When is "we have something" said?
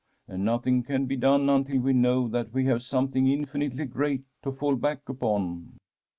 2.51-3.27